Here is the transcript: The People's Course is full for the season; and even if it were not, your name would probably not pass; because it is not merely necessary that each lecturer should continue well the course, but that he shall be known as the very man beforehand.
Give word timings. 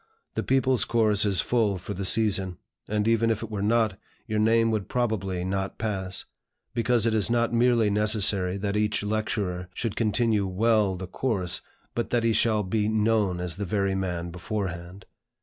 The 0.33 0.41
People's 0.41 0.83
Course 0.83 1.25
is 1.27 1.41
full 1.41 1.77
for 1.77 1.93
the 1.93 2.05
season; 2.05 2.57
and 2.87 3.07
even 3.07 3.29
if 3.29 3.43
it 3.43 3.51
were 3.51 3.61
not, 3.61 3.99
your 4.25 4.39
name 4.39 4.71
would 4.71 4.89
probably 4.89 5.45
not 5.45 5.77
pass; 5.77 6.25
because 6.73 7.05
it 7.05 7.13
is 7.13 7.29
not 7.29 7.53
merely 7.53 7.91
necessary 7.91 8.57
that 8.57 8.75
each 8.75 9.03
lecturer 9.03 9.69
should 9.75 9.95
continue 9.95 10.47
well 10.47 10.95
the 10.95 11.05
course, 11.05 11.61
but 11.93 12.09
that 12.09 12.23
he 12.23 12.33
shall 12.33 12.63
be 12.63 12.89
known 12.89 13.39
as 13.39 13.57
the 13.57 13.65
very 13.65 13.93
man 13.93 14.31
beforehand. 14.31 15.05